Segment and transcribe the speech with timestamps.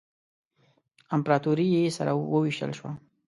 [1.15, 2.91] امپراطوري یې سره ووېشل شوه.